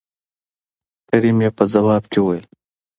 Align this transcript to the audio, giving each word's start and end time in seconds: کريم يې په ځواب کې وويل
کريم 1.09 1.37
يې 1.45 1.49
په 1.57 1.63
ځواب 1.73 2.03
کې 2.11 2.19
وويل 2.21 2.45